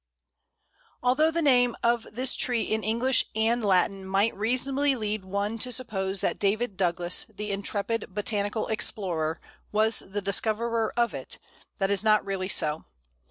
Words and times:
Although 1.03 1.29
the 1.29 1.43
name 1.43 1.75
of 1.83 2.07
this 2.11 2.35
tree 2.35 2.63
in 2.63 2.83
English 2.83 3.23
and 3.35 3.63
Latin 3.63 4.03
might 4.03 4.33
reasonably 4.35 4.95
lead 4.95 5.23
one 5.23 5.59
to 5.59 5.71
suppose 5.71 6.21
that 6.21 6.39
David 6.39 6.75
Douglas, 6.75 7.25
the 7.29 7.51
intrepid 7.51 8.05
botanical 8.09 8.67
explorer, 8.67 9.39
was 9.71 9.99
the 9.99 10.19
discoverer 10.23 10.91
of 10.97 11.13
it, 11.13 11.37
that 11.77 11.91
is 11.91 12.03
not 12.03 12.25
really 12.25 12.49
so. 12.49 12.85